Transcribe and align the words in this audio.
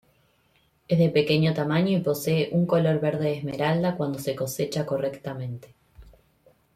Es 0.87 0.97
de 0.97 1.09
pequeño 1.11 1.53
tamaño 1.53 1.95
y 1.95 1.99
posee 2.01 2.49
un 2.53 2.65
color 2.65 2.99
verde 2.99 3.37
esmeralda 3.37 3.97
cuando 3.97 4.17
se 4.17 4.35
cosecha 4.35 4.83
correctamente. 4.83 5.75